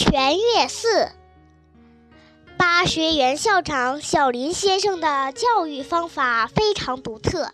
[0.00, 1.10] 全月寺，
[2.56, 7.50] 巴学园校长小林先生的教育方法非常独特，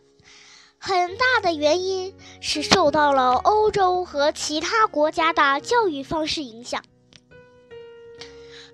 [0.76, 6.84] 很大的原因是受到了欧洲和其他国家的教育方式影响。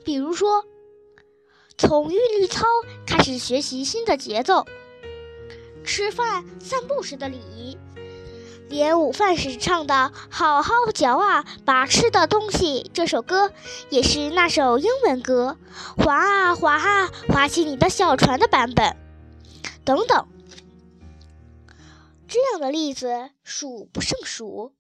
[0.05, 0.65] 比如说，
[1.79, 2.67] 从韵律操
[3.07, 4.67] 开始学习新的节奏，
[5.85, 7.79] 吃饭、散步时的礼仪。
[8.71, 13.53] 连午饭时唱的“好好嚼啊，把吃的东西”这首歌，
[13.89, 15.59] 也是那首英文歌
[15.99, 18.97] “划啊划啊，划起你的小船”的版本，
[19.85, 20.29] 等等。
[22.29, 24.73] 这样的例子数不胜数。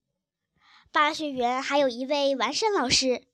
[0.92, 3.24] 巴学园还有一位完善老师，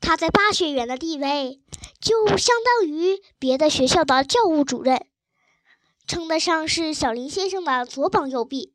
[0.00, 1.60] 他在巴学园的地位
[2.00, 5.06] 就相当于别的学校的教务主任，
[6.06, 8.72] 称得上是小林先生的左膀右臂。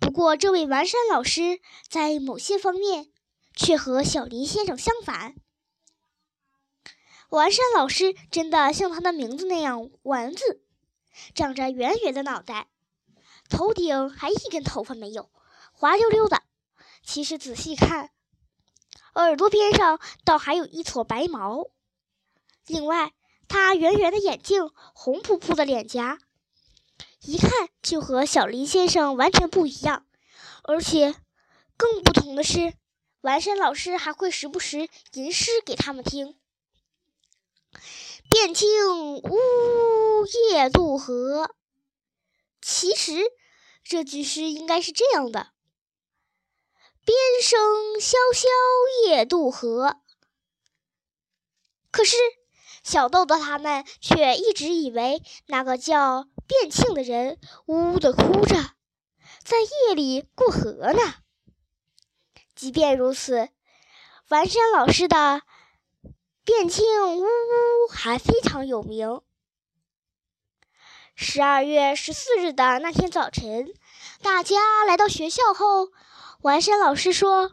[0.00, 3.12] 不过，这位完山老师在某些方面
[3.54, 5.34] 却和小林先生相反。
[7.28, 10.64] 完山老师真的像他的名字那样“丸子”，
[11.32, 12.68] 长着圆圆的脑袋，
[13.48, 15.30] 头顶还一根头发没有，
[15.72, 16.42] 滑溜溜的。
[17.04, 18.10] 其实仔细看，
[19.14, 21.66] 耳朵边上倒还有一撮白毛。
[22.66, 23.12] 另外，
[23.46, 26.18] 他圆圆的眼睛，红扑扑的脸颊。
[27.22, 27.50] 一看
[27.82, 30.06] 就和小林先生完全不一样，
[30.62, 31.14] 而且
[31.76, 32.72] 更不同的是，
[33.20, 36.38] 完山老师还会时不时吟诗给他们听
[38.30, 38.68] ：“汴庆
[39.16, 41.54] 呜夜渡河。”
[42.62, 43.20] 其实
[43.84, 45.52] 这句诗应该是这样的
[47.04, 48.48] ：“边声萧萧
[49.06, 50.00] 夜渡河。”
[51.92, 52.16] 可是
[52.82, 56.26] 小豆豆他们却一直以为那个叫……
[56.50, 58.56] 变庆的人呜呜地哭着，
[59.44, 61.14] 在夜里过河呢。
[62.56, 63.50] 即便如此，
[64.30, 65.16] 完山老师的
[66.44, 67.24] 《变庆呜呜》
[67.92, 69.22] 还非常有名。
[71.14, 73.72] 十二月十四日的那天早晨，
[74.20, 75.92] 大家来到学校后，
[76.40, 77.52] 完山老师说：“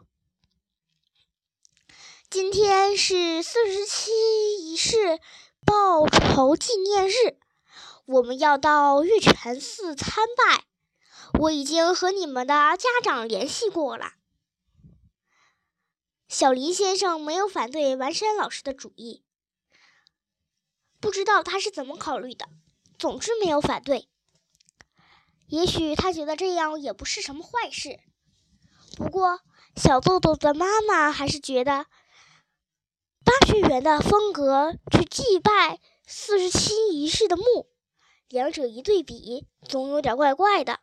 [2.32, 4.10] 今天是四十七
[4.58, 5.20] 仪式
[5.64, 7.14] 报仇纪念日。”
[8.08, 10.64] 我们要到玉泉寺参拜，
[11.42, 14.14] 我已经和你们的家长联系过了。
[16.30, 19.26] 小林先生没有反对完山老师的主意，
[21.02, 22.48] 不知道他是怎么考虑的，
[22.98, 24.08] 总之没有反对。
[25.48, 28.00] 也许他觉得这样也不是什么坏事。
[28.96, 29.42] 不过，
[29.76, 31.88] 小豆豆的妈妈还是觉得
[33.26, 37.70] 八学园的风格去祭拜四十七仪式的墓。
[38.30, 40.80] 两者一对比，总有点怪怪的。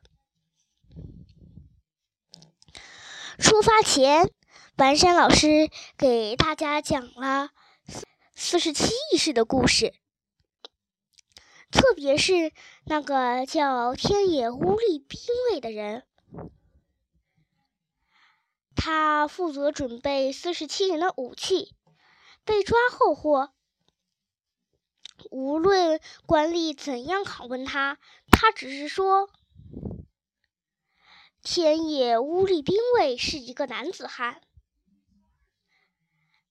[3.38, 4.32] 出发前，
[4.76, 5.68] 完山老师
[5.98, 7.50] 给大家讲了
[7.86, 9.94] 四四十七义士的故事，
[11.70, 12.52] 特别是
[12.84, 15.18] 那个叫天野乌力兵
[15.50, 16.06] 卫的人，
[18.74, 21.74] 他负责准备四十七人的武器，
[22.44, 23.52] 被抓后获。
[25.30, 27.98] 无论官吏怎样拷问他，
[28.30, 29.30] 他只是说
[31.42, 34.42] ：“天野乌力兵卫是一个男子汉。”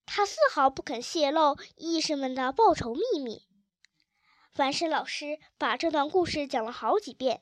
[0.06, 3.48] 他丝毫不肯泄露义士们的报仇秘密。
[4.52, 7.42] 凡是老师把这段故事讲了好几遍。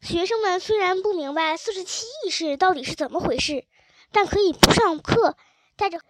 [0.00, 3.66] 学生们虽然不明白四十七义士到底是怎么回事，
[4.10, 5.36] 但可以不上课。
[5.76, 6.00] 带着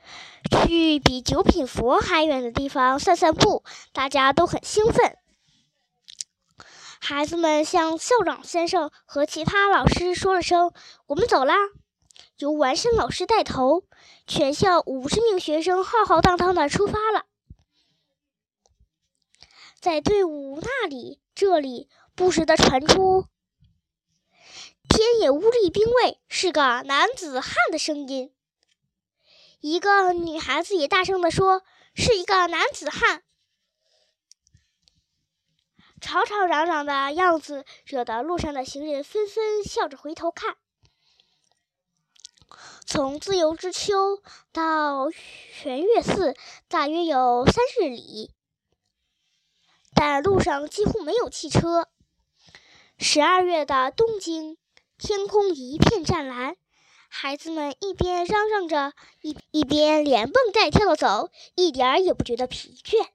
[0.65, 5.19] 去比九品佛还远的地方散散步，大家都很兴奋。
[7.01, 10.73] 孩子们向校长先生和其他老师说了声
[11.07, 11.55] “我们走啦”，
[12.39, 13.85] 由完山老师带头，
[14.27, 17.27] 全校五十名学生浩浩荡荡的出发了。
[19.81, 23.27] 在队伍那里、这里，不时的传出
[24.89, 28.33] “天野乌力兵卫是个男子汉”的声音。
[29.69, 33.25] 一个女孩子也大声地说：“是一个男子汉。”
[36.01, 40.57] 吵吵嚷嚷的样子，惹得路上的行人纷纷笑着回头看。
[42.87, 44.23] 从自由之丘
[44.53, 46.37] 到玄月寺，
[46.69, 48.31] 大约有三日里，
[49.97, 51.89] 但路上几乎没有汽车。
[52.99, 54.59] 十二月的东京，
[54.97, 56.57] 天空一片湛蓝。
[57.09, 58.93] 孩子们一边嚷嚷着，
[59.23, 63.09] 一一边连蹦带跳的走，一点儿也不觉得疲倦。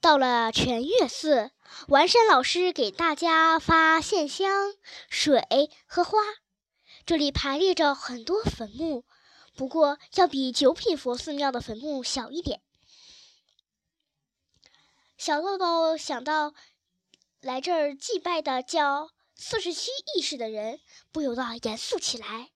[0.00, 1.52] 到了全月寺，
[1.88, 4.74] 完山老师给大家发线香、
[5.08, 6.18] 水和花，
[7.06, 9.04] 这里排列着很多坟墓，
[9.54, 12.60] 不过要比九品佛寺庙的坟墓小一点。
[15.16, 16.52] 小豆豆想到
[17.40, 20.80] 来这儿祭拜的叫四十七义士的人，
[21.10, 22.52] 不由得严肃起来。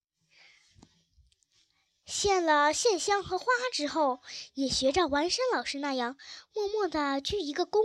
[2.05, 4.23] 献了线香和花之后，
[4.55, 6.17] 也学着完山老师那样，
[6.55, 7.81] 默默地鞠一个躬。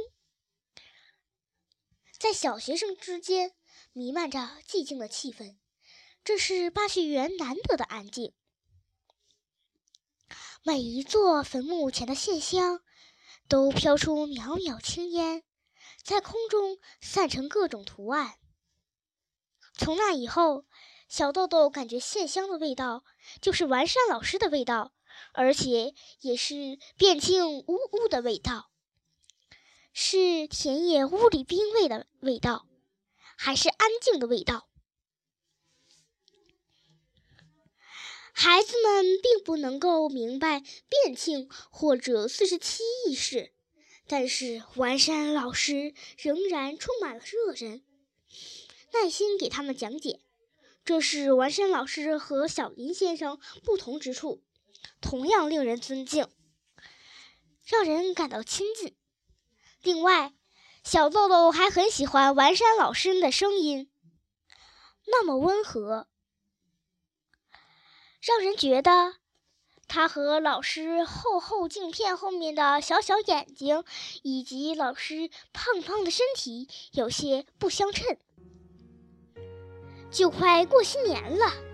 [2.19, 3.55] 在小学生之间
[3.93, 5.57] 弥漫着寂静的气氛，
[6.23, 8.35] 这是巴学园难得的安静。
[10.61, 12.83] 每一座坟墓前的线香，
[13.47, 15.43] 都飘出袅袅青烟，
[16.03, 18.38] 在空中散成各种图案。
[19.83, 20.63] 从那以后，
[21.09, 23.03] 小豆豆感觉线香的味道
[23.41, 24.93] 就是完山老师的味道，
[25.33, 28.69] 而且也是变庆呜呜的味道。
[29.91, 32.67] 是田野屋里冰味的味道，
[33.35, 34.69] 还是安静的味道？
[38.33, 43.51] 孩子们并不能够明白变庆或者四十七意识，
[44.05, 47.83] 但是完山老师仍然充满了热忱，
[48.93, 50.21] 耐心给他们讲解。
[50.83, 54.43] 这是完山老师和小林先生不同之处，
[54.99, 56.27] 同样令人尊敬，
[57.63, 58.97] 让人感到亲近。
[59.83, 60.33] 另外，
[60.83, 63.91] 小豆豆还很喜欢完山老师的声音，
[65.05, 66.07] 那么温和，
[68.19, 69.17] 让人觉得
[69.88, 73.83] 他和老师厚厚镜片后面的小小眼睛，
[74.23, 78.17] 以及老师胖胖的身体有些不相称。
[80.11, 81.70] 就快过新年了。